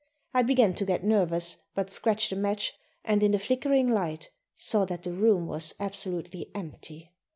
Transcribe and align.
I 0.33 0.41
began 0.41 0.73
to 0.73 0.85
get 0.85 1.03
nervous, 1.03 1.57
but 1.75 1.91
scratched 1.91 2.31
a 2.31 2.35
match 2.35 2.73
and 3.05 3.21
in 3.21 3.33
the 3.33 3.37
flickering 3.37 3.87
light 3.87 4.31
saw 4.55 4.83
that 4.85 5.03
the 5.03 5.11
room 5.11 5.45
was 5.45 5.75
absolutely 5.79 6.49
empty. 6.55 7.13